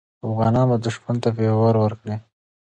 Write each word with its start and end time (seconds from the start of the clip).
افغانان 0.27 0.65
به 0.71 0.77
دښمن 0.85 1.15
ته 1.23 1.29
پېغور 1.37 1.75
ورکوي. 1.79 2.15